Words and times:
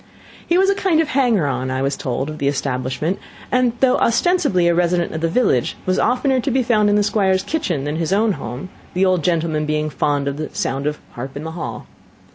He 0.47 0.57
was 0.57 0.67
a 0.67 0.73
kind 0.73 0.99
of 0.99 1.09
hanger 1.09 1.45
on, 1.45 1.69
I 1.69 1.83
was 1.83 1.95
told, 1.95 2.27
of 2.31 2.39
the 2.39 2.47
establishment, 2.47 3.19
and 3.51 3.73
though 3.81 3.97
ostensibly 3.99 4.67
a 4.67 4.73
resident 4.73 5.11
of 5.13 5.21
the 5.21 5.29
village, 5.29 5.77
was 5.85 5.99
oftener 5.99 6.39
to 6.39 6.49
be 6.49 6.63
found 6.63 6.89
in 6.89 6.95
the 6.95 7.03
Squire's 7.03 7.43
kitchen 7.43 7.83
than 7.83 7.97
his 7.97 8.11
own 8.11 8.31
home, 8.31 8.69
the 8.95 9.05
old 9.05 9.23
gentleman 9.23 9.67
being 9.67 9.91
fond 9.91 10.27
of 10.27 10.37
the 10.37 10.49
sound 10.55 10.87
of 10.87 10.97
"harp 11.11 11.37
in 11.37 11.45
hall." 11.45 11.85